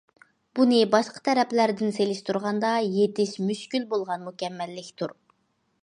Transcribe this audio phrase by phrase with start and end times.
[0.59, 5.17] بۇنى باشقا تەرەپلەردىن سېلىشتۇرغاندا، يېتىش مۈشكۈل بولغان مۇكەممەللىكتۇر.